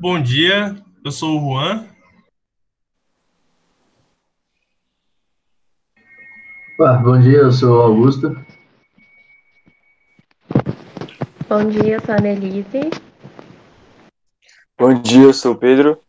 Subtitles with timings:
[0.00, 1.88] Bom dia, eu sou o Juan.
[7.02, 8.28] bom dia, eu sou o Augusto.
[11.48, 12.90] Bom dia, eu sou a Annelise.
[14.78, 16.00] Bom dia, eu sou o Pedro.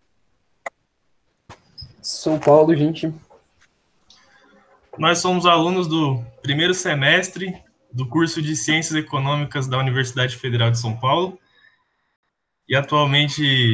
[2.00, 3.12] Sou o Paulo, gente.
[5.00, 7.60] Nós somos alunos do primeiro semestre
[7.92, 11.40] do curso de Ciências Econômicas da Universidade Federal de São Paulo.
[12.68, 13.74] E atualmente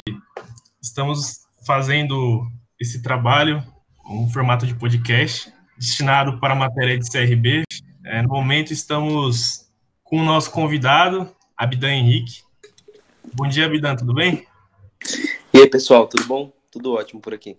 [0.85, 2.48] estamos fazendo
[2.80, 3.63] esse trabalho,
[4.07, 7.63] um formato de podcast, destinado para a matéria de CRB.
[8.03, 9.67] É, no momento estamos
[10.03, 12.44] com o nosso convidado, Abidan Henrique.
[13.34, 14.45] Bom dia, Abidan, tudo bem?
[15.52, 16.53] E aí, pessoal, tudo bom?
[16.71, 17.58] Tudo ótimo por aqui.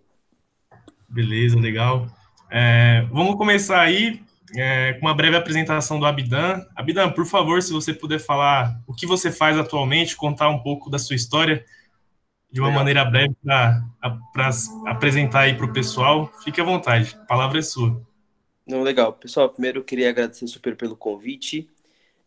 [1.08, 2.06] Beleza, legal.
[2.48, 4.22] É, vamos começar aí
[4.54, 6.64] é, com uma breve apresentação do Abidan.
[6.76, 10.88] Abidan, por favor, se você puder falar o que você faz atualmente, contar um pouco
[10.88, 11.64] da sua história
[12.56, 12.84] de uma legal.
[12.84, 14.50] maneira breve para
[14.86, 18.02] apresentar aí para o pessoal, fique à vontade, a palavra é sua.
[18.66, 19.12] Não, legal.
[19.12, 21.68] Pessoal, primeiro eu queria agradecer super pelo convite.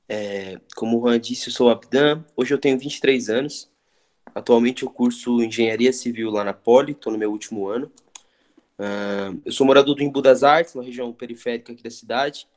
[0.08, 2.23] É, como o Juan disse, eu sou o Abdan.
[2.38, 3.71] Hoje eu tenho 23 anos.
[4.36, 7.91] Atualmente eu curso Engenharia Civil lá na Poli, estou no meu último ano.
[8.77, 12.47] Uh, eu sou morador do Embu das Artes, uma região periférica aqui da cidade,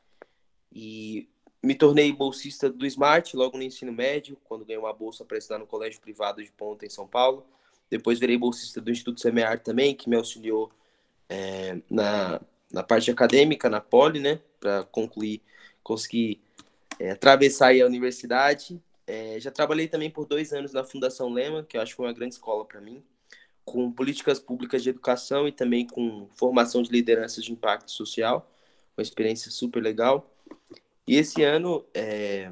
[0.70, 1.26] e
[1.62, 5.58] me tornei bolsista do Smart logo no ensino médio, quando ganhei uma bolsa para estudar
[5.58, 7.46] no colégio privado de Ponta, em São Paulo.
[7.92, 10.72] Depois virei bolsista do Instituto Semear também, que me auxiliou
[11.28, 12.40] é, na,
[12.72, 15.42] na parte acadêmica, na Poli, né, para concluir,
[15.82, 16.40] conseguir
[16.98, 18.82] é, atravessar a universidade.
[19.06, 22.06] É, já trabalhei também por dois anos na Fundação Lema, que eu acho que foi
[22.06, 23.02] uma grande escola para mim
[23.62, 28.50] com políticas públicas de educação e também com formação de lideranças de impacto social,
[28.96, 30.34] uma experiência super legal.
[31.06, 32.50] E esse ano é,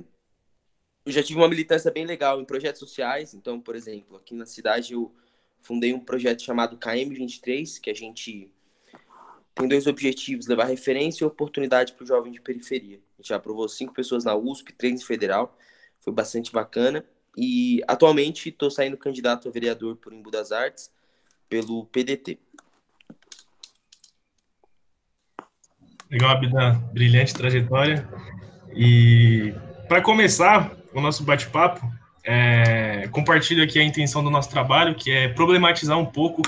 [1.04, 3.34] eu já tive uma militância bem legal em projetos sociais.
[3.34, 5.12] Então, por exemplo, aqui na cidade eu
[5.62, 8.50] fundei um projeto chamado KM23, que a gente
[9.54, 12.96] tem dois objetivos: levar referência e oportunidade para o jovem de periferia.
[12.96, 15.56] A gente já aprovou cinco pessoas na USP, três em federal,
[16.00, 17.04] foi bastante bacana.
[17.36, 20.90] E atualmente estou saindo candidato a vereador por Embu das Artes
[21.48, 22.38] pelo PDT.
[26.10, 28.08] Legal, Abdan, brilhante trajetória.
[28.74, 29.54] E
[29.88, 31.80] para começar o nosso bate-papo,
[32.24, 36.42] é, compartilho aqui a intenção do nosso trabalho, que é problematizar um pouco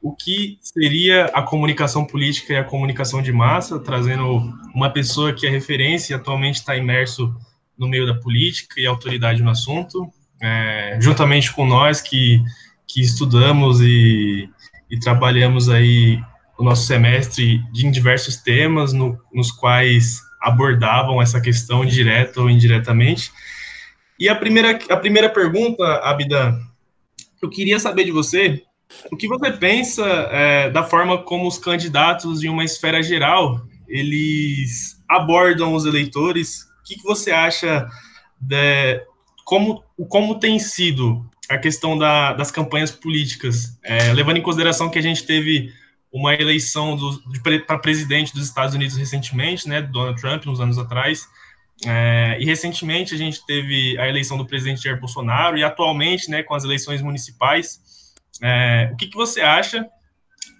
[0.00, 5.46] o que seria a comunicação política e a comunicação de massa, trazendo uma pessoa que
[5.46, 7.34] é referência e atualmente está imerso
[7.76, 10.08] no meio da política e autoridade no assunto,
[10.40, 12.42] é, juntamente com nós que
[12.88, 14.48] que estudamos e,
[14.90, 16.20] e trabalhamos aí
[16.58, 23.30] o nosso semestre em diversos temas no, nos quais abordavam essa questão direta ou indiretamente.
[24.18, 26.60] E a primeira, a primeira pergunta, Abdan,
[27.40, 28.62] eu queria saber de você
[29.12, 35.02] o que você pensa é, da forma como os candidatos de uma esfera geral eles
[35.08, 36.62] abordam os eleitores.
[36.80, 37.88] O que, que você acha
[38.38, 39.02] de
[39.44, 44.98] como, como tem sido a questão da, das campanhas políticas, é, levando em consideração que
[44.98, 45.72] a gente teve
[46.12, 46.98] uma eleição
[47.66, 51.26] para presidente dos Estados Unidos recentemente, né, Donald Trump, uns anos atrás,
[51.86, 56.42] é, e recentemente a gente teve a eleição do presidente Jair Bolsonaro, e atualmente, né,
[56.42, 57.80] com as eleições municipais,
[58.42, 59.86] é, o que, que você acha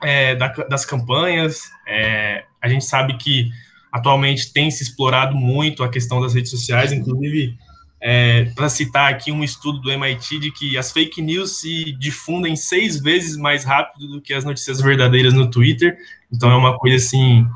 [0.03, 1.62] é, da, das campanhas?
[1.87, 3.51] É, a gente sabe que
[3.93, 7.56] atualmente tem se explorado muito a questão das redes sociais, inclusive
[8.00, 12.54] é, para citar aqui um estudo do MIT de que as fake news se difundem
[12.54, 15.98] seis vezes mais rápido do que as notícias verdadeiras no Twitter.
[16.31, 17.47] Então é uma coisa assim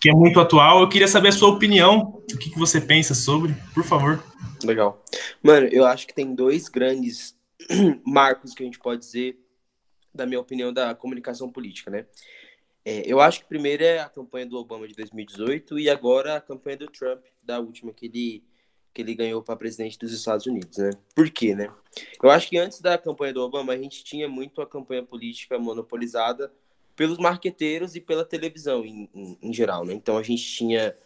[0.00, 0.80] que é muito atual.
[0.80, 4.22] Eu queria saber a sua opinião, o que, que você pensa sobre, por favor.
[4.62, 5.02] Legal.
[5.42, 7.34] Mano, eu acho que tem dois grandes
[8.04, 9.38] marcos que a gente pode dizer,
[10.14, 12.06] da minha opinião, da comunicação política, né?
[12.84, 16.40] É, eu acho que primeiro é a campanha do Obama de 2018 e agora a
[16.40, 18.44] campanha do Trump, da última, que ele
[18.96, 20.88] que ele ganhou para presidente dos Estados Unidos, né?
[21.14, 21.70] Por quê, né?
[22.22, 25.58] Eu acho que antes da campanha do Obama, a gente tinha muito a campanha política
[25.58, 26.50] monopolizada
[26.96, 29.92] pelos marqueteiros e pela televisão em, em, em geral, né?
[29.92, 30.96] Então a gente tinha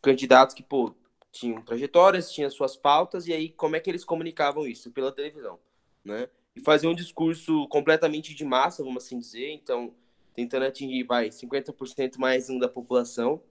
[0.00, 0.94] candidatos que, pô,
[1.32, 4.92] tinham trajetórias, tinham suas pautas, e aí como é que eles comunicavam isso?
[4.92, 5.58] Pela televisão,
[6.04, 6.28] né?
[6.54, 9.92] E faziam um discurso completamente de massa, vamos assim dizer, então
[10.32, 13.42] tentando atingir, vai, 50% mais um da população,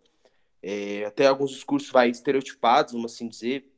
[0.67, 3.71] é, até alguns discursos vai, estereotipados, vamos assim dizer.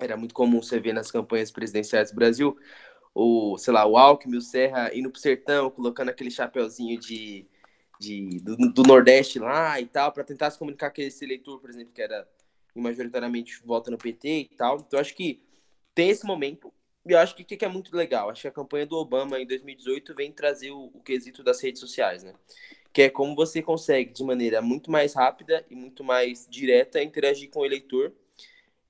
[0.00, 2.56] Era muito comum você ver nas campanhas presidenciais do Brasil,
[3.14, 7.46] o, sei lá, o Alckmin, o Serra indo pro sertão, colocando aquele chapeuzinho de,
[8.00, 11.68] de, do, do Nordeste lá e tal, para tentar se comunicar com esse eleitor, por
[11.68, 12.26] exemplo, que era
[12.74, 14.78] majoritariamente vota no PT e tal.
[14.78, 15.42] Então, acho que
[15.94, 16.72] tem esse momento
[17.06, 18.28] eu acho que o que, que é muito legal?
[18.28, 21.80] Acho que a campanha do Obama em 2018 vem trazer o, o quesito das redes
[21.80, 22.34] sociais, né?
[22.92, 27.50] Que é como você consegue, de maneira muito mais rápida e muito mais direta, interagir
[27.50, 28.12] com o eleitor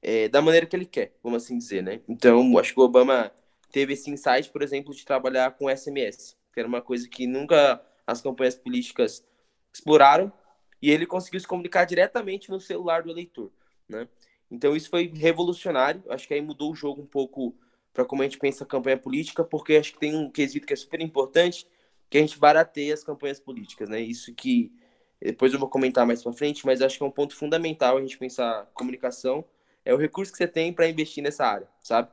[0.01, 2.01] é, da maneira que ele quer, vamos assim dizer, né?
[2.09, 3.33] Então, acho que o Obama
[3.71, 7.83] teve esse insight, por exemplo, de trabalhar com SMS, que era uma coisa que nunca
[8.07, 9.25] as campanhas políticas
[9.73, 10.33] exploraram,
[10.81, 13.51] e ele conseguiu se comunicar diretamente no celular do eleitor,
[13.89, 14.09] né?
[14.51, 17.55] Então isso foi revolucionário, acho que aí mudou o jogo um pouco
[17.93, 20.73] para como a gente pensa a campanha política, porque acho que tem um quesito que
[20.73, 21.67] é super importante,
[22.09, 24.01] que a gente barateia as campanhas políticas, né?
[24.01, 24.73] Isso que
[25.21, 28.01] depois eu vou comentar mais para frente, mas acho que é um ponto fundamental a
[28.01, 29.45] gente pensar comunicação,
[29.85, 32.09] é o recurso que você tem para investir nessa área, sabe?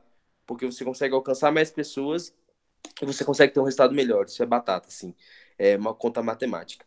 [0.46, 2.34] Porque você consegue alcançar mais pessoas
[3.00, 4.26] e você consegue ter um resultado melhor.
[4.26, 5.14] Isso é batata, assim.
[5.58, 6.84] É uma conta matemática.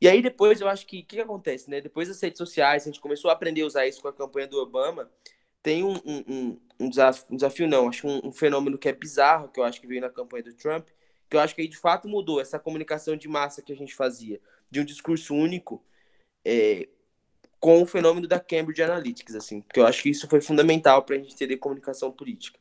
[0.00, 1.80] E aí depois eu acho que o que, que, acontece, né?
[1.80, 4.46] Depois das redes sociais, a gente começou a aprender a usar isso com a campanha
[4.46, 5.10] do Obama.
[5.62, 9.48] Tem um, um, um, desafio, um desafio, não, acho um, um, fenômeno que é bizarro,
[9.48, 10.88] que eu acho que veio na campanha do Trump,
[11.28, 13.94] que eu acho que aí de fato mudou essa comunicação de massa que a gente
[13.94, 14.40] fazia,
[14.70, 15.82] de um discurso único,
[16.44, 16.88] é,
[17.58, 21.16] com o fenômeno da Cambridge Analytics, assim, porque eu acho que isso foi fundamental para
[21.16, 22.58] a gente entender comunicação política.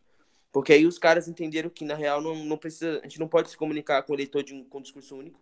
[0.51, 3.49] Porque aí os caras entenderam que, na real, não, não precisa, a gente não pode
[3.49, 5.39] se comunicar com o eleitor de um, com um discurso único,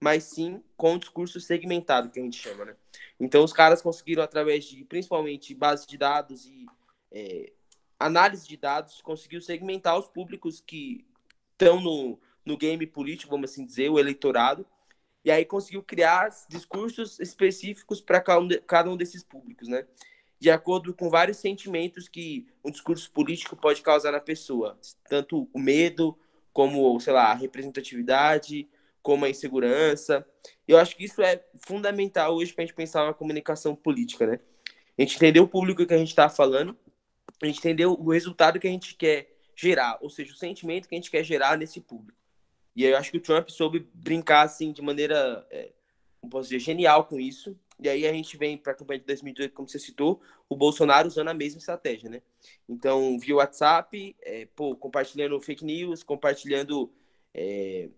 [0.00, 2.76] mas sim com o discurso segmentado, que a gente chama, né?
[3.18, 6.66] Então, os caras conseguiram, através de, principalmente, base de dados e
[7.12, 7.52] é,
[7.98, 11.06] análise de dados, conseguiu segmentar os públicos que
[11.52, 12.18] estão no,
[12.50, 14.66] no game político, vamos assim dizer, o eleitorado,
[15.24, 19.86] e aí conseguiu criar discursos específicos para cada um desses públicos, né?
[20.38, 25.58] De acordo com vários sentimentos que um discurso político pode causar na pessoa, tanto o
[25.58, 26.18] medo,
[26.52, 28.68] como, sei lá, a representatividade,
[29.02, 30.26] como a insegurança.
[30.66, 34.40] Eu acho que isso é fundamental hoje para a gente pensar uma comunicação política, né?
[34.98, 36.76] A gente entender o público que a gente está falando,
[37.42, 40.94] a gente entender o resultado que a gente quer gerar, ou seja, o sentimento que
[40.94, 42.19] a gente quer gerar nesse público.
[42.74, 45.70] E eu acho que o Trump soube brincar assim de maneira, é,
[46.20, 47.56] como posso dizer, genial com isso.
[47.78, 51.08] E aí a gente vem para a campanha de 2018, como você citou, o Bolsonaro
[51.08, 52.22] usando a mesma estratégia, né?
[52.68, 56.92] Então, via WhatsApp, é, pô, compartilhando fake news, compartilhando
[57.32, 57.88] é,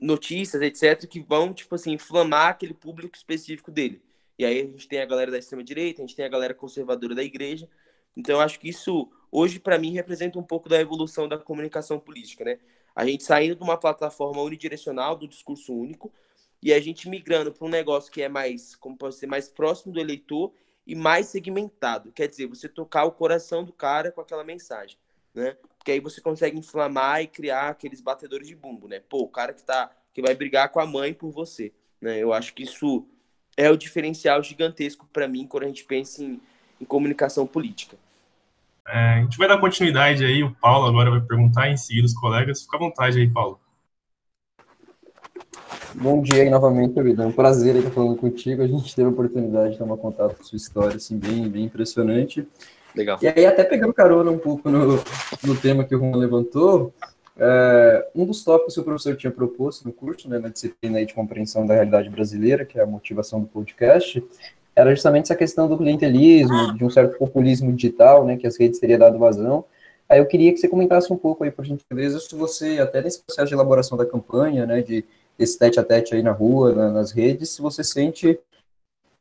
[0.00, 4.02] notícias, etc., que vão, tipo assim, inflamar aquele público específico dele.
[4.38, 7.14] E aí a gente tem a galera da extrema-direita, a gente tem a galera conservadora
[7.14, 7.68] da igreja.
[8.16, 11.98] Então, eu acho que isso, hoje, para mim, representa um pouco da evolução da comunicação
[12.00, 12.58] política, né?
[12.94, 16.12] A gente saindo de uma plataforma unidirecional, do discurso único,
[16.62, 19.92] e a gente migrando para um negócio que é mais, como pode ser, mais próximo
[19.92, 20.52] do eleitor
[20.86, 22.12] e mais segmentado.
[22.12, 24.96] Quer dizer, você tocar o coração do cara com aquela mensagem,
[25.34, 25.56] né?
[25.76, 29.00] Porque aí você consegue inflamar e criar aqueles batedores de bumbo, né?
[29.00, 32.18] Pô, o cara que tá que vai brigar com a mãe por você, né?
[32.18, 33.06] Eu acho que isso
[33.56, 36.40] é o diferencial gigantesco para mim quando a gente pensa em,
[36.80, 37.96] em comunicação política.
[38.88, 42.14] É, a gente vai dar continuidade aí, o Paulo agora vai perguntar em seguida os
[42.14, 42.62] colegas.
[42.62, 43.60] Fica à vontade aí, Paulo.
[45.94, 47.26] Bom dia aí novamente, Abidão.
[47.26, 48.62] É um prazer estar falando contigo.
[48.62, 52.46] A gente teve a oportunidade de tomar contato com sua história, assim, bem, bem impressionante.
[52.94, 53.18] Legal.
[53.22, 54.96] E aí, até pegando carona um pouco no,
[55.44, 56.92] no tema que o Juan levantou,
[57.36, 61.14] é, um dos tópicos que o professor tinha proposto no curso, né, na disciplina de
[61.14, 64.22] compreensão da realidade brasileira, que é a motivação do podcast,
[64.74, 68.80] era justamente essa questão do clientelismo, de um certo populismo digital, né, que as redes
[68.80, 69.64] teriam dado vazão.
[70.08, 73.22] Aí eu queria que você comentasse um pouco aí, por gentileza, se você, até nesse
[73.22, 75.04] processo de elaboração da campanha, né, de
[75.38, 78.38] esse tete a tete aí na rua, na, nas redes, se você sente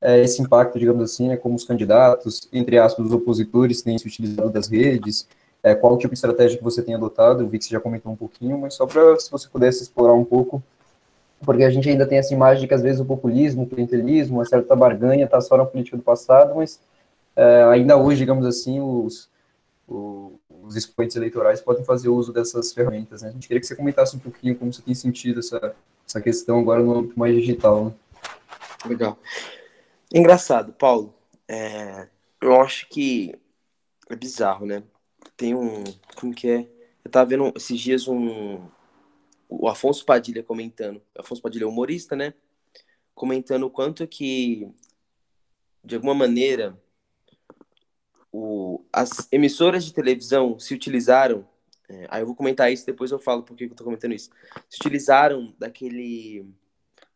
[0.02, 4.08] é, esse impacto, digamos assim, né, como os candidatos, entre aspas, os opositores têm se
[4.08, 5.28] utilizado das redes,
[5.64, 7.80] é, qual o tipo de estratégia que você tem adotado, eu vi que você já
[7.80, 10.62] comentou um pouquinho, mas só para, se você pudesse explorar um pouco,
[11.46, 14.38] porque a gente ainda tem essa imagem de que às vezes o populismo, o clientelismo,
[14.38, 16.80] uma certa barganha está só na política do passado, mas
[17.36, 19.30] é, ainda hoje, digamos assim, os,
[19.88, 20.34] os,
[20.64, 23.30] os expoentes eleitorais podem fazer uso dessas ferramentas, né?
[23.30, 25.76] A gente queria que você comentasse um pouquinho como você tem sentido essa,
[26.08, 27.94] essa questão agora no âmbito mais digital, né?
[28.86, 29.18] Legal.
[30.14, 31.14] Engraçado, Paulo.
[31.48, 32.08] É,
[32.42, 33.36] eu acho que
[34.10, 34.84] é bizarro, né?
[35.38, 35.84] Tem um.
[36.16, 36.68] Como que é?
[37.04, 38.60] Eu tava vendo esses dias um.
[39.54, 41.02] O Afonso Padilha comentando.
[41.14, 42.34] Afonso Padilha é humorista, né?
[43.14, 44.72] Comentando o quanto que,
[45.84, 46.82] de alguma maneira,
[48.32, 51.46] o, as emissoras de televisão se utilizaram.
[51.90, 54.30] É, aí eu vou comentar isso, depois eu falo por que eu tô comentando isso.
[54.70, 56.46] Se utilizaram daquele.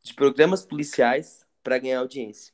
[0.03, 2.53] de programas policiais para ganhar audiência.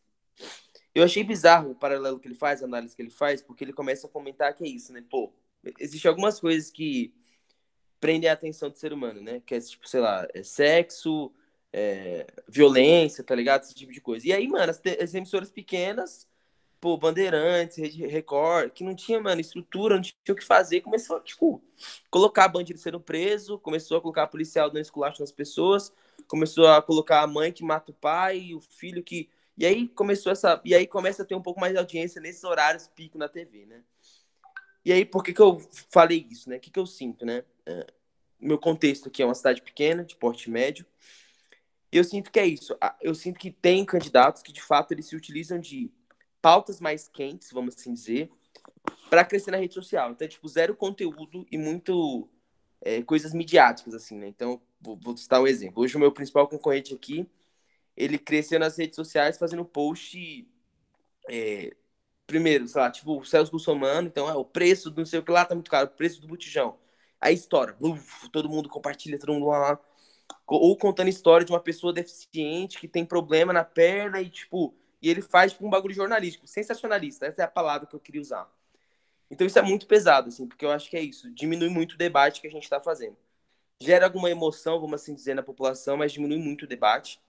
[0.94, 3.74] Eu achei bizarro o paralelo que ele faz, a análise que ele faz, porque ele
[3.74, 5.04] começa a comentar que é isso, né?
[5.10, 5.34] Pô,
[5.80, 7.12] existem algumas coisas que
[8.02, 9.42] prendem a atenção do ser humano, né?
[9.46, 11.32] Que é, tipo, sei lá, é sexo,
[11.72, 13.64] é, violência, tá ligado?
[13.64, 14.28] Esse tipo de coisa.
[14.28, 16.28] E aí, mano, as, as emissoras pequenas
[16.82, 21.20] pô, Bandeirantes, Rede Record, que não tinha, mano, estrutura, não tinha o que fazer, começou,
[21.22, 21.64] tipo,
[22.10, 25.94] colocar bandido sendo preso, começou a colocar policial dando esculacho nas pessoas,
[26.28, 29.30] começou a colocar a mãe que mata o pai, o filho que.
[29.56, 30.60] E aí começou essa.
[30.66, 33.66] E aí começa a ter um pouco mais de audiência nesses horários pico na TV,
[33.68, 33.84] né?
[34.84, 36.58] E aí, por que, que eu falei isso, né?
[36.58, 37.44] O que, que eu sinto, né?
[37.66, 37.88] É,
[38.40, 40.86] meu contexto aqui é uma cidade pequena, de porte médio.
[41.92, 42.76] E eu sinto que é isso.
[43.02, 45.92] Eu sinto que tem candidatos que, de fato, eles se utilizam de
[46.42, 48.32] pautas mais quentes, vamos assim dizer,
[49.10, 50.12] para crescer na rede social.
[50.12, 52.30] Então, é, tipo, zero conteúdo e muito
[52.82, 54.28] é, coisas midiáticas, assim, né?
[54.28, 55.84] Então, vou, vou citar um exemplo.
[55.84, 57.30] Hoje, o meu principal concorrente aqui,
[57.96, 60.48] ele cresceu nas redes sociais fazendo post.
[61.30, 61.76] É,
[62.26, 65.24] primeiro, sei lá, tipo, o Celso Russomano, então, é, o preço do não sei o
[65.24, 66.78] que lá tá muito caro, o preço do botijão.
[67.22, 69.80] Aí estoura, uf, todo mundo compartilha, todo mundo lá,
[70.48, 75.10] Ou contando história de uma pessoa deficiente que tem problema na perna e, tipo, e
[75.10, 78.50] ele faz tipo, um bagulho jornalístico, sensacionalista, essa é a palavra que eu queria usar.
[79.30, 81.98] Então isso é muito pesado, assim, porque eu acho que é isso, diminui muito o
[81.98, 83.18] debate que a gente está fazendo.
[83.82, 87.22] Gera alguma emoção, vamos assim dizer, na população, mas diminui muito o debate.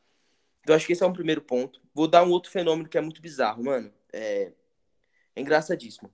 [0.63, 1.81] Então acho que esse é um primeiro ponto.
[1.95, 3.93] Vou dar um outro fenômeno que é muito bizarro, mano.
[4.13, 4.53] É,
[5.37, 6.13] é engraçadíssimo.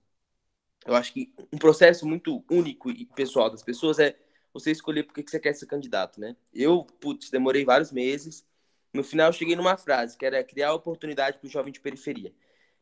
[0.89, 4.15] Eu acho que um processo muito único e pessoal das pessoas é
[4.51, 6.35] você escolher por que você quer ser candidato, né?
[6.51, 8.43] Eu, putz, demorei vários meses
[8.91, 12.33] no final, eu cheguei numa frase, que era criar oportunidade para o jovem de periferia.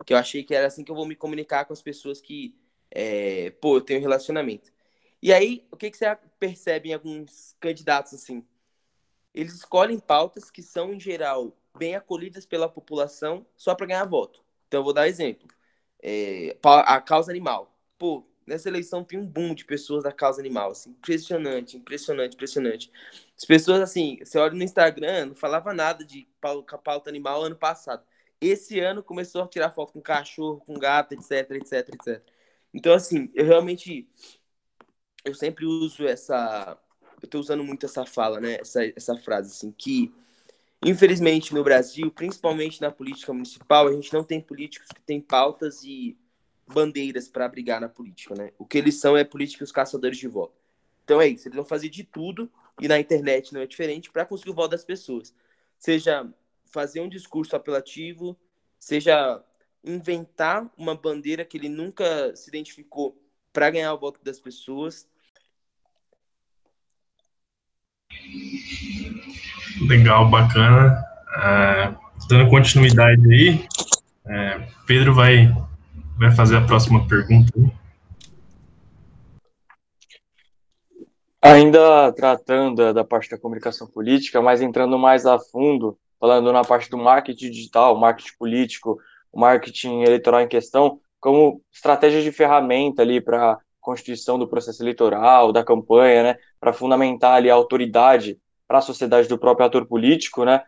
[0.06, 2.58] Que eu achei que era assim que eu vou me comunicar com as pessoas que,
[2.90, 4.72] é, pô, eu tenho relacionamento.
[5.22, 8.46] E aí, o que, que você percebe em alguns candidatos assim?
[9.34, 14.42] Eles escolhem pautas que são, em geral, bem acolhidas pela população só para ganhar voto.
[14.68, 15.48] Então, eu vou dar exemplo.
[16.02, 17.77] É, a causa animal.
[17.98, 22.92] Pô, nessa eleição tem um boom de pessoas da causa animal, assim, impressionante, impressionante, impressionante.
[23.38, 28.04] As pessoas, assim, você olha no Instagram, não falava nada de pauta animal ano passado.
[28.40, 32.24] Esse ano começou a tirar foto com cachorro, com gato, etc, etc, etc.
[32.74, 34.08] Então, assim, eu realmente,
[35.26, 36.78] eu sempre uso essa,
[37.22, 40.14] eu tô usando muito essa fala, né, essa, essa frase, assim, que,
[40.86, 45.84] infelizmente, no Brasil, principalmente na política municipal, a gente não tem políticos que têm pautas
[45.84, 46.18] e
[46.68, 48.52] bandeiras para brigar na política, né?
[48.58, 50.54] O que eles são é políticos caçadores de voto.
[51.04, 54.26] Então é isso, eles vão fazer de tudo, e na internet não é diferente, para
[54.26, 55.34] conseguir o voto das pessoas.
[55.80, 56.28] Seja
[56.70, 58.38] fazer um discurso apelativo,
[58.80, 59.42] seja
[59.84, 63.18] inventar uma bandeira que ele nunca se identificou
[63.54, 65.08] para ganhar o voto das pessoas.
[69.88, 71.04] Legal, bacana.
[71.38, 71.96] É,
[72.30, 73.68] dando continuidade aí,
[74.26, 75.48] é, Pedro vai
[76.18, 77.52] vai fazer a próxima pergunta.
[81.42, 86.90] Ainda tratando da parte da comunicação política, mas entrando mais a fundo, falando na parte
[86.90, 89.00] do marketing digital, marketing político,
[89.34, 95.64] marketing eleitoral em questão, como estratégia de ferramenta ali para constituição do processo eleitoral, da
[95.64, 100.64] campanha, né, para fundamentar ali a autoridade para a sociedade do próprio ator político, né?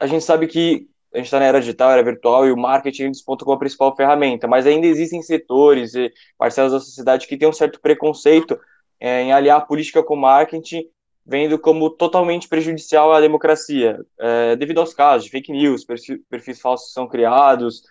[0.00, 3.10] A gente sabe que a gente está na era digital, era virtual, e o marketing
[3.10, 7.48] desponta como a principal ferramenta, mas ainda existem setores e parcelas da sociedade que têm
[7.48, 8.58] um certo preconceito
[9.00, 10.86] é, em aliar a política com o marketing,
[11.24, 15.86] vendo como totalmente prejudicial à democracia, é, devido aos casos de fake news,
[16.28, 17.82] perfis, falsos são criados,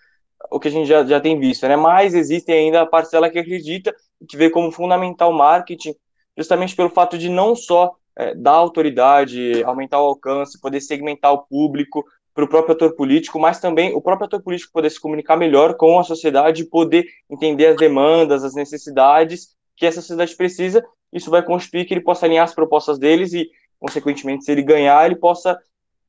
[0.48, 1.74] o que a gente já, já tem visto, né?
[1.74, 3.92] Mas existe ainda a parcela que acredita
[4.28, 5.96] que vê como fundamental o marketing,
[6.38, 11.42] justamente pelo fato de não só é, dar autoridade, aumentar o alcance, poder segmentar o
[11.42, 12.04] público,
[12.36, 15.74] para o próprio ator político, mas também o próprio ator político poder se comunicar melhor
[15.74, 20.84] com a sociedade poder entender as demandas, as necessidades que essa sociedade precisa.
[21.10, 23.48] Isso vai constituir que ele possa alinhar as propostas deles e,
[23.80, 25.58] consequentemente, se ele ganhar, ele possa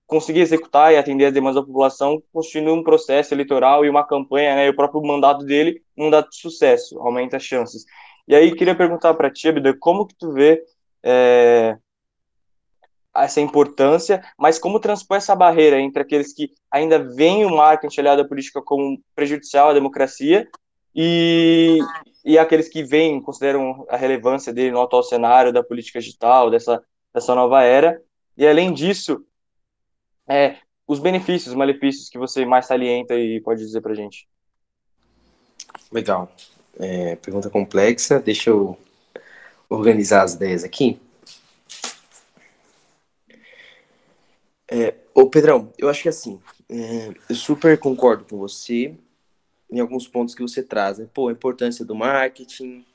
[0.05, 4.53] conseguir executar e atender as demandas da população, constituindo um processo eleitoral e uma campanha,
[4.53, 7.85] né, e o próprio mandato dele, um mandato de sucesso, aumenta as chances.
[8.27, 10.61] E aí, queria perguntar para ti, Abida, como que tu vê
[11.01, 11.77] é,
[13.23, 18.21] essa importância, mas como transpor essa barreira entre aqueles que ainda veem o marketing aliado
[18.21, 20.47] à política como prejudicial à democracia
[20.95, 21.79] e,
[22.25, 26.83] e aqueles que veem, consideram a relevância dele no atual cenário da política digital, dessa,
[27.13, 28.01] dessa nova era.
[28.35, 29.23] E além disso,
[30.27, 30.57] é,
[30.87, 34.27] os benefícios, os malefícios que você mais salienta e pode dizer para gente.
[35.91, 36.31] Legal.
[36.79, 38.77] É, pergunta complexa, deixa eu
[39.69, 40.99] organizar as ideias aqui.
[44.69, 48.97] É, ô Pedrão, eu acho que assim, é, eu super concordo com você
[49.71, 51.09] em alguns pontos que você traz, né?
[51.13, 52.85] Pô, a importância do marketing,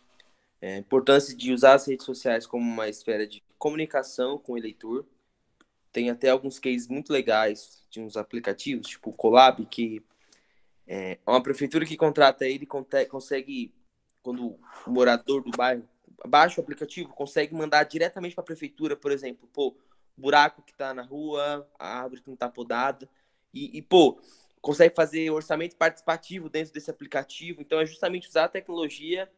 [0.60, 4.58] é, a importância de usar as redes sociais como uma esfera de comunicação com o
[4.58, 5.06] eleitor.
[5.92, 10.02] Tem até alguns cases muito legais de uns aplicativos, tipo o Colab, que
[10.86, 13.72] É uma prefeitura que contrata ele consegue,
[14.22, 15.88] quando o morador do bairro
[16.26, 19.74] baixa o aplicativo, consegue mandar diretamente para a prefeitura, por exemplo, pô,
[20.16, 23.08] buraco que está na rua, a árvore que não está podada,
[23.52, 24.18] e, e, pô,
[24.60, 27.60] consegue fazer orçamento participativo dentro desse aplicativo.
[27.60, 29.30] Então, é justamente usar a tecnologia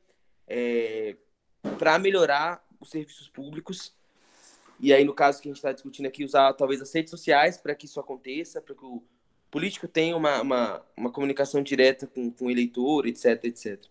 [0.47, 1.17] é,
[1.79, 3.95] para melhorar os serviços públicos.
[4.79, 7.57] E aí, no caso que a gente está discutindo aqui, usar talvez as redes sociais
[7.57, 9.03] para que isso aconteça, para que o
[9.51, 13.85] político tenha uma, uma, uma comunicação direta com, com o eleitor, etc, etc.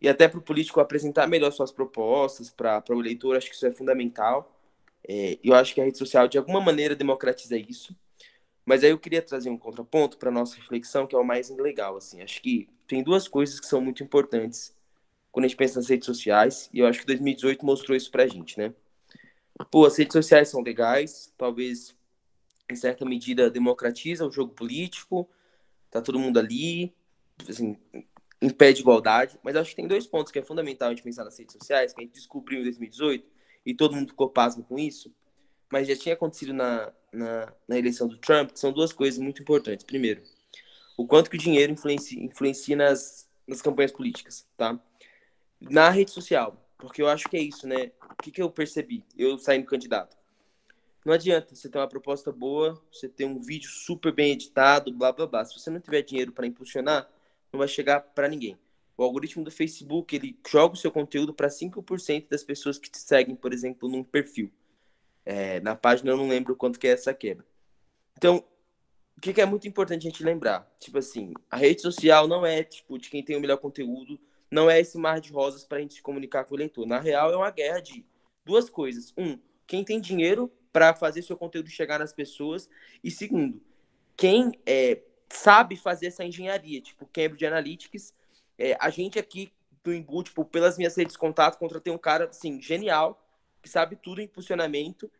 [0.00, 3.66] E até para o político apresentar melhor suas propostas para o eleitor, acho que isso
[3.66, 4.59] é fundamental.
[5.08, 7.96] É, eu acho que a rede social, de alguma maneira, democratiza isso.
[8.64, 11.96] Mas aí eu queria trazer um contraponto para nossa reflexão, que é o mais legal.
[11.96, 12.22] Assim.
[12.22, 14.74] Acho que tem duas coisas que são muito importantes
[15.30, 18.24] quando a gente pensa nas redes sociais, e eu acho que 2018 mostrou isso para
[18.24, 18.74] a gente, né?
[19.70, 21.94] Pô, as redes sociais são legais, talvez
[22.70, 25.28] em certa medida, democratiza o jogo político,
[25.90, 26.94] tá todo mundo ali,
[27.48, 27.76] assim,
[28.40, 31.38] impede igualdade, mas acho que tem dois pontos que é fundamental a gente pensar nas
[31.38, 33.26] redes sociais, que a gente descobriu em 2018,
[33.64, 35.12] e todo mundo ficou pasmo com isso,
[35.70, 39.84] mas já tinha acontecido na, na, na, eleição do Trump, são duas coisas muito importantes.
[39.84, 40.22] Primeiro,
[40.96, 44.78] o quanto que o dinheiro influencia, influencia nas, nas campanhas políticas, tá?
[45.60, 47.92] Na rede social, porque eu acho que é isso, né?
[48.18, 49.04] O que, que eu percebi?
[49.16, 50.16] Eu saindo candidato.
[51.04, 55.12] Não adianta você ter uma proposta boa, você ter um vídeo super bem editado, blá
[55.12, 55.44] blá blá.
[55.44, 57.08] Se você não tiver dinheiro para impulsionar,
[57.52, 58.58] não vai chegar para ninguém.
[59.00, 62.98] O algoritmo do Facebook, ele joga o seu conteúdo para 5% das pessoas que te
[62.98, 64.52] seguem, por exemplo, num perfil.
[65.24, 67.46] É, na página eu não lembro quanto que é essa quebra.
[68.18, 68.44] Então,
[69.16, 70.70] o que, que é muito importante a gente lembrar?
[70.78, 74.68] Tipo assim, a rede social não é tipo de quem tem o melhor conteúdo, não
[74.68, 76.84] é esse mar de rosas para a gente se comunicar com o leitor.
[76.86, 78.04] Na real, é uma guerra de
[78.44, 79.14] duas coisas.
[79.16, 82.68] Um, quem tem dinheiro para fazer seu conteúdo chegar nas pessoas.
[83.02, 83.62] E segundo,
[84.14, 88.12] quem é, sabe fazer essa engenharia, tipo Cambridge Analytics,
[88.60, 89.52] é, a gente aqui
[89.82, 93.20] do Imbu, tipo, pelas minhas redes de contato, contratei um cara, assim, genial,
[93.62, 95.10] que sabe tudo em impulsionamento,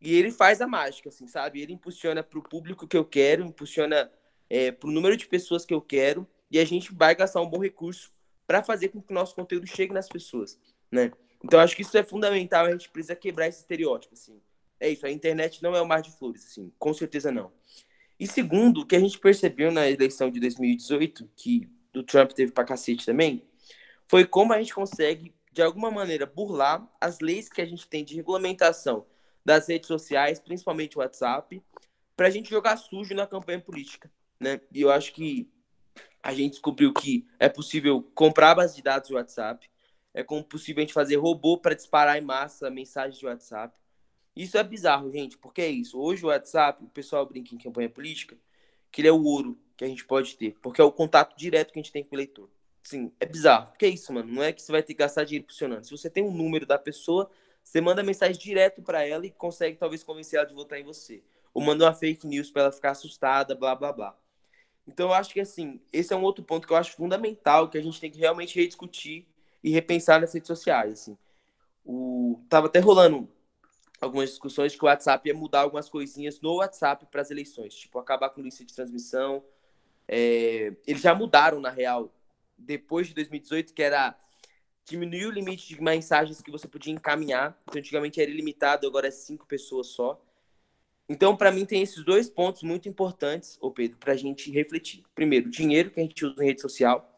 [0.00, 1.60] e ele faz a mágica, assim, sabe?
[1.60, 4.10] Ele impulsiona para o público que eu quero, impulsiona
[4.50, 7.48] é, para o número de pessoas que eu quero, e a gente vai gastar um
[7.48, 8.12] bom recurso
[8.46, 10.58] para fazer com que o nosso conteúdo chegue nas pessoas,
[10.90, 11.12] né?
[11.44, 14.40] Então, acho que isso é fundamental, a gente precisa quebrar esse estereótipo, assim
[14.80, 17.52] é isso, a internet não é o mar de flores, assim, com certeza não.
[18.18, 22.52] E segundo, o que a gente percebeu na eleição de 2018, que do Trump teve
[22.52, 23.46] pra cacete também,
[24.06, 28.04] foi como a gente consegue, de alguma maneira, burlar as leis que a gente tem
[28.04, 29.06] de regulamentação
[29.44, 31.62] das redes sociais, principalmente o WhatsApp,
[32.16, 34.60] pra gente jogar sujo na campanha política, né?
[34.72, 35.50] E eu acho que
[36.22, 39.68] a gente descobriu que é possível comprar base de dados do WhatsApp,
[40.12, 43.78] é como possível a gente fazer robô para disparar em massa mensagens de WhatsApp,
[44.38, 45.98] isso é bizarro, gente, porque é isso.
[46.00, 48.38] Hoje o WhatsApp, o pessoal brinca em campanha política,
[48.90, 51.72] que ele é o ouro que a gente pode ter, porque é o contato direto
[51.72, 52.50] que a gente tem com o eleitor.
[52.82, 53.68] Sim, é bizarro.
[53.68, 54.32] Porque é isso, mano.
[54.32, 55.84] Não é que você vai ter que gastar dinheiro funcionando.
[55.84, 57.30] Se você tem um número da pessoa,
[57.62, 61.22] você manda mensagem direto para ela e consegue talvez convencer ela de votar em você.
[61.54, 64.18] Ou manda uma fake news para ela ficar assustada, blá blá blá.
[64.86, 67.78] Então eu acho que assim, esse é um outro ponto que eu acho fundamental que
[67.78, 69.26] a gente tem que realmente rediscutir
[69.62, 71.18] e repensar nas redes sociais, assim.
[71.84, 73.28] O tava até rolando
[74.00, 77.98] algumas discussões que o WhatsApp ia mudar algumas coisinhas no WhatsApp para as eleições, tipo
[77.98, 79.44] acabar com lista de transmissão.
[80.08, 82.12] É, eles já mudaram, na real,
[82.56, 84.18] depois de 2018, que era
[84.84, 87.56] diminuir o limite de mensagens que você podia encaminhar.
[87.62, 90.20] Então, antigamente era ilimitado, agora é cinco pessoas só.
[91.08, 95.04] Então, para mim, tem esses dois pontos muito importantes, ô Pedro, para a gente refletir.
[95.14, 97.14] Primeiro, o dinheiro que a gente usa em rede social,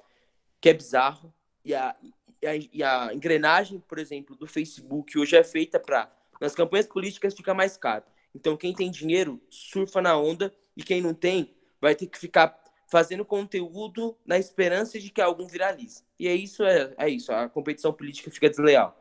[0.61, 1.33] que é bizarro,
[1.64, 1.96] e a,
[2.42, 6.87] e a, e a engrenagem, por exemplo, do Facebook hoje é feita para nas campanhas
[6.87, 8.05] políticas fica mais caro.
[8.35, 12.59] Então, quem tem dinheiro surfa na onda e quem não tem vai ter que ficar
[12.90, 16.03] fazendo conteúdo na esperança de que algum viralize.
[16.18, 17.33] E é isso, é, é isso.
[17.33, 19.00] A competição política fica desleal.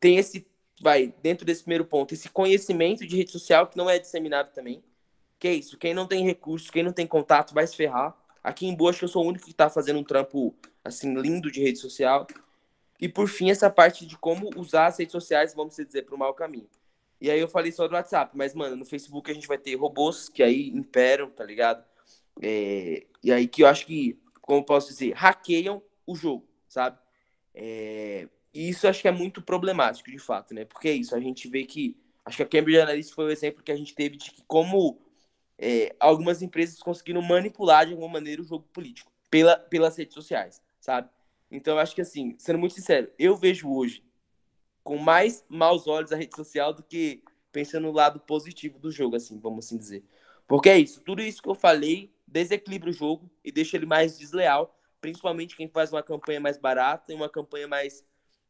[0.00, 0.46] Tem esse,
[0.80, 4.82] vai, dentro desse primeiro ponto, esse conhecimento de rede social que não é disseminado também.
[5.38, 5.76] Que é isso.
[5.76, 8.16] Quem não tem recurso, quem não tem contato, vai se ferrar.
[8.42, 11.14] Aqui em Boa, acho que eu sou o único que está fazendo um trampo, assim,
[11.14, 12.26] lindo de rede social.
[12.98, 16.18] E por fim, essa parte de como usar as redes sociais, vamos dizer, para o
[16.18, 16.68] mau caminho.
[17.20, 19.74] E aí eu falei só do WhatsApp, mas, mano, no Facebook a gente vai ter
[19.74, 21.84] robôs que aí imperam, tá ligado?
[22.42, 26.98] É, e aí que eu acho que, como posso dizer, hackeiam o jogo, sabe?
[27.54, 30.64] É, e isso acho que é muito problemático, de fato, né?
[30.64, 31.96] Porque é isso, a gente vê que.
[32.24, 34.98] Acho que a Cambridge Analytica foi o exemplo que a gente teve de que como
[35.58, 40.62] é, algumas empresas conseguiram manipular de alguma maneira o jogo político pela, pelas redes sociais,
[40.80, 41.10] sabe?
[41.50, 44.02] Então, acho que, assim, sendo muito sincero, eu vejo hoje
[44.82, 49.16] com mais maus olhos a rede social do que pensando no lado positivo do jogo,
[49.16, 50.04] assim, vamos assim dizer.
[50.46, 54.18] Porque é isso, tudo isso que eu falei desequilibra o jogo e deixa ele mais
[54.18, 58.04] desleal, principalmente quem faz uma campanha mais barata e uma campanha mais,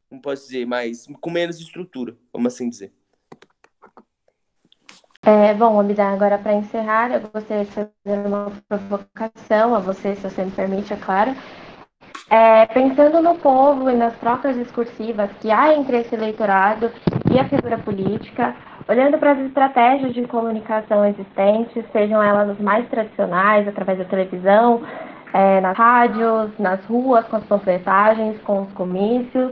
[0.09, 2.93] como posso dizer, mais com menos estrutura, vamos assim dizer.
[5.21, 10.21] É, bom, Abidá, agora para encerrar, eu gostaria de fazer uma provocação a você, se
[10.21, 11.35] você me permite, é claro.
[12.29, 16.91] É, pensando no povo e nas trocas discursivas que há entre esse eleitorado
[17.31, 18.55] e a figura política,
[18.87, 24.81] olhando para as estratégias de comunicação existentes, sejam elas as mais tradicionais, através da televisão,
[25.33, 29.51] é, nas rádios, nas ruas, com as panfletagens, com os comícios,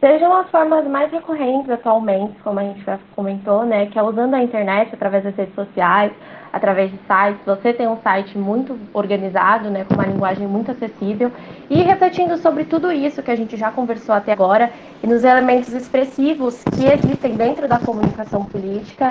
[0.00, 4.34] sejam as formas mais recorrentes atualmente, como a gente já comentou, né, que é usando
[4.34, 6.12] a internet através das redes sociais,
[6.54, 7.44] através de sites.
[7.44, 11.32] Você tem um site muito organizado, né, com uma linguagem muito acessível
[11.68, 14.70] e refletindo sobre tudo isso que a gente já conversou até agora
[15.02, 19.08] e nos elementos expressivos que existem dentro da comunicação política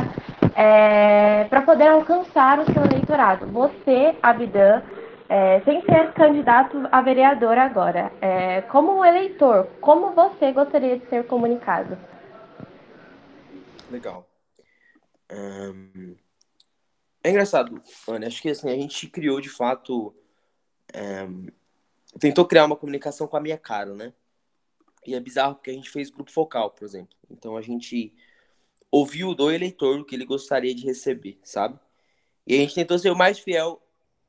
[0.56, 3.46] é, para poder alcançar o seu eleitorado.
[3.48, 4.82] Você, Abidan,
[5.28, 11.26] é, sem ser candidato a vereador agora, é, como eleitor, como você gostaria de ser
[11.26, 11.98] comunicado?
[13.92, 14.26] Legal.
[15.32, 16.16] Um,
[17.24, 18.28] é engraçado, Ana.
[18.28, 20.14] Acho que assim, a gente criou de fato.
[20.96, 21.48] Um,
[22.20, 24.14] tentou criar uma comunicação com a minha cara, né?
[25.06, 27.16] E é bizarro porque a gente fez grupo focal, por exemplo.
[27.30, 28.14] Então a gente
[28.92, 31.80] ouviu do eleitor o que ele gostaria de receber, sabe?
[32.46, 33.82] E a gente tentou ser o mais fiel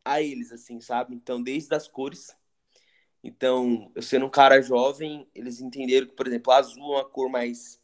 [0.04, 1.14] a eles, assim, sabe?
[1.14, 2.36] Então, desde as cores.
[3.22, 7.28] Então, eu sendo um cara jovem, eles entenderam que, por exemplo, azul é uma cor
[7.30, 7.80] mais.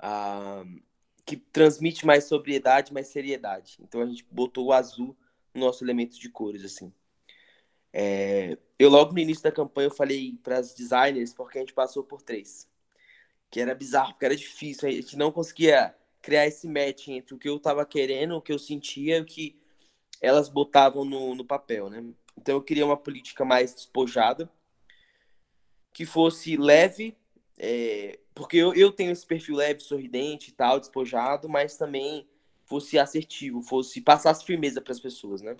[0.00, 0.80] Uh,
[1.28, 3.76] que transmite mais sobriedade, mais seriedade.
[3.82, 5.14] Então, a gente botou o azul
[5.52, 6.90] no nosso elemento de cores, assim.
[7.92, 11.74] É, eu, logo no início da campanha, eu falei para as designers, porque a gente
[11.74, 12.66] passou por três.
[13.50, 14.88] Que era bizarro, porque era difícil.
[14.88, 18.52] A gente não conseguia criar esse match entre o que eu estava querendo, o que
[18.52, 19.60] eu sentia o que
[20.22, 22.02] elas botavam no, no papel, né?
[22.38, 24.50] Então eu queria uma política mais despojada,
[25.92, 27.14] que fosse leve,
[27.58, 32.26] é, porque eu, eu tenho esse perfil leve, sorridente e tal, despojado, mas também
[32.64, 35.56] fosse assertivo, fosse passasse firmeza para as pessoas, né?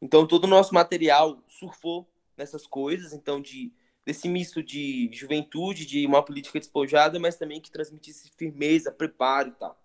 [0.00, 3.72] Então todo o nosso material surfou nessas coisas, então de
[4.06, 9.52] desse misto de juventude, de uma política despojada, mas também que transmitisse firmeza, preparo e
[9.52, 9.78] tal.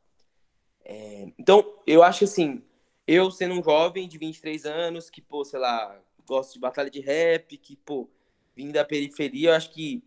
[0.85, 2.63] É, então eu acho assim
[3.05, 7.01] eu sendo um jovem de 23 anos, que, pô, sei lá, gosto de batalha de
[7.01, 8.09] rap, que, pô,
[8.55, 10.03] vim da periferia, eu acho que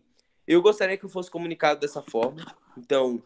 [0.47, 2.45] eu gostaria que eu fosse comunicado dessa forma.
[2.77, 3.21] Então,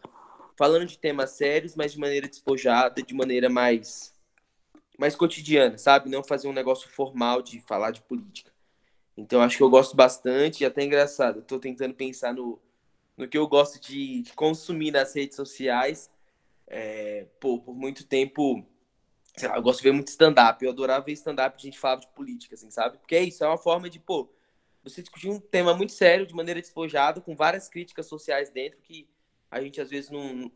[0.56, 4.12] falando de temas sérios, mas de maneira despojada, de maneira mais
[4.98, 6.10] mais cotidiana, sabe?
[6.10, 8.52] Não fazer um negócio formal de falar de política.
[9.16, 11.40] Então, acho que eu gosto bastante e até engraçado.
[11.40, 12.60] Estou tentando pensar no,
[13.16, 16.10] no que eu gosto de, de consumir nas redes sociais.
[16.68, 18.64] É, pô, por muito tempo
[19.36, 20.62] sei lá, eu gosto de ver muito stand-up.
[20.64, 22.98] Eu adorava ver stand-up de gente falava de política, assim, sabe?
[22.98, 24.28] Porque é isso, é uma forma de, pô,
[24.82, 29.08] você discutir um tema muito sério, de maneira despojada, com várias críticas sociais dentro, que
[29.50, 30.50] a gente às vezes não,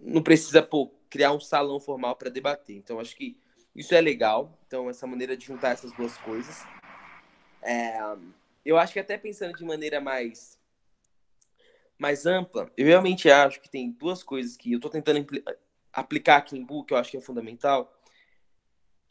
[0.00, 2.76] não precisa, pô, criar um salão formal para debater.
[2.76, 3.36] Então, acho que
[3.74, 4.58] isso é legal.
[4.66, 6.62] Então, essa maneira de juntar essas duas coisas.
[7.62, 7.98] É,
[8.64, 10.60] eu acho que até pensando de maneira mais
[11.98, 15.24] mais ampla, eu realmente acho que tem duas coisas que eu estou tentando
[15.92, 17.96] aplicar aqui em Bu, que eu acho que é fundamental,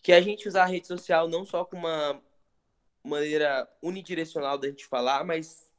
[0.03, 2.21] que é a gente usar a rede social não só com uma
[3.03, 5.71] maneira unidirecional da gente falar, mas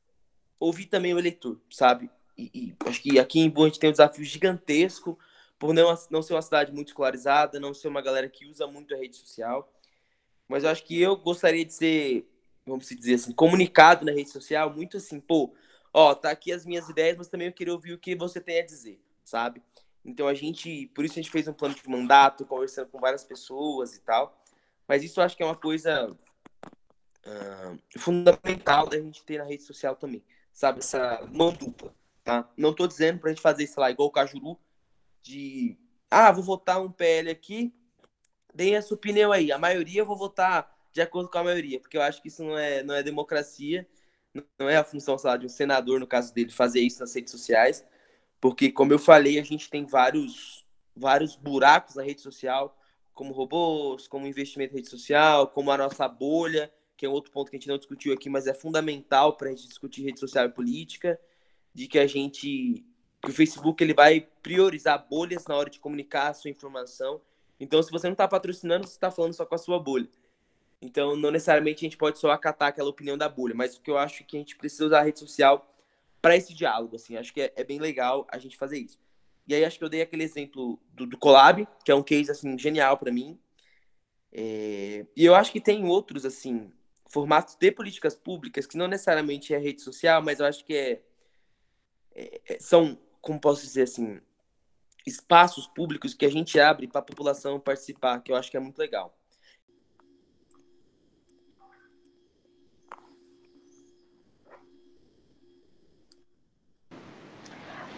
[0.58, 2.10] ouvir também o eleitor, sabe?
[2.36, 5.18] E, e acho que aqui em Boa a gente tem um desafio gigantesco
[5.58, 8.94] por não, não ser uma cidade muito escolarizada, não ser uma galera que usa muito
[8.94, 9.72] a rede social.
[10.48, 12.28] Mas eu acho que eu gostaria de ser,
[12.66, 15.54] vamos dizer assim, comunicado na rede social, muito assim, pô,
[15.92, 18.60] ó, tá aqui as minhas ideias, mas também eu queria ouvir o que você tem
[18.60, 19.62] a dizer, sabe?
[20.04, 23.22] Então a gente, por isso a gente fez um plano de mandato, conversando com várias
[23.22, 24.36] pessoas e tal.
[24.86, 26.16] Mas isso eu acho que é uma coisa
[27.26, 30.80] uh, fundamental da gente ter na rede social também, sabe?
[30.80, 32.48] Essa mão dupla, tá?
[32.56, 34.58] Não tô dizendo pra gente fazer, sei lá, igual o Cajuru,
[35.22, 35.76] de,
[36.10, 37.72] ah, vou votar um PL aqui,
[38.54, 39.52] deem a sua opinião aí.
[39.52, 42.42] A maioria eu vou votar de acordo com a maioria, porque eu acho que isso
[42.42, 43.86] não é, não é democracia,
[44.58, 47.14] não é a função, sei lá, de um senador, no caso dele, fazer isso nas
[47.14, 47.84] redes sociais.
[48.40, 52.76] Porque, como eu falei, a gente tem vários, vários buracos na rede social,
[53.14, 57.50] como robôs, como investimento em rede social, como a nossa bolha, que é outro ponto
[57.50, 60.46] que a gente não discutiu aqui, mas é fundamental para a gente discutir rede social
[60.46, 61.18] e política,
[61.74, 62.84] de que a gente
[63.20, 67.20] que o Facebook ele vai priorizar bolhas na hora de comunicar a sua informação.
[67.58, 70.08] Então, se você não está patrocinando, você está falando só com a sua bolha.
[70.80, 73.90] Então, não necessariamente a gente pode só acatar aquela opinião da bolha, mas o que
[73.90, 75.74] eu acho é que a gente precisa usar a rede social
[76.20, 77.16] para esse diálogo, assim.
[77.16, 79.00] Acho que é, é, bem legal a gente fazer isso.
[79.48, 82.30] E aí acho que eu dei aquele exemplo do, do Collab, que é um case,
[82.30, 83.38] assim, genial para mim.
[84.32, 86.72] É, e eu acho que tem outros, assim,
[87.12, 91.02] formatos de políticas públicas, que não necessariamente é rede social, mas eu acho que é,
[92.14, 94.18] é, é são, como posso dizer assim,
[95.06, 98.60] espaços públicos que a gente abre para a população participar, que eu acho que é
[98.60, 99.14] muito legal.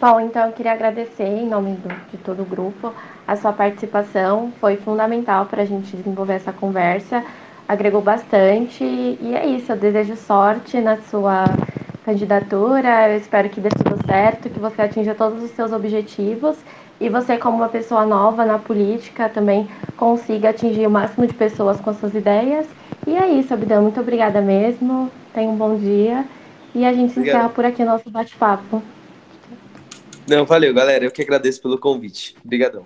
[0.01, 2.93] Bom, então eu queria agradecer em nome do, de todo o grupo
[3.27, 7.25] a sua participação, foi fundamental para a gente desenvolver essa conversa,
[7.69, 11.45] agregou bastante e é isso, eu desejo sorte na sua
[12.05, 16.57] candidatura, eu espero que dê tudo certo, que você atinja todos os seus objetivos
[17.01, 21.81] e você, como uma pessoa nova na política, também consiga atingir o máximo de pessoas
[21.81, 22.67] com as suas ideias.
[23.07, 26.25] E é isso, Abdão, muito obrigada mesmo, tenha um bom dia
[26.75, 27.37] e a gente Obrigado.
[27.37, 28.83] encerra por aqui o nosso bate-papo.
[30.29, 31.05] Não, valeu, galera.
[31.05, 32.35] Eu que agradeço pelo convite.
[32.45, 32.85] Obrigadão.